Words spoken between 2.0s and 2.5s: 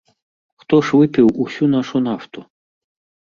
нафту?